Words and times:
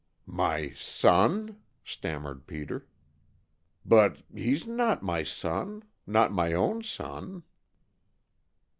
"My 0.25 0.71
son?" 0.71 1.61
stammered 1.85 2.47
Peter. 2.47 2.87
"But 3.85 4.23
he's 4.33 4.65
not 4.65 5.03
my 5.03 5.21
son 5.21 5.83
not 6.07 6.33
my 6.33 6.53
own 6.53 6.81
son." 6.81 7.43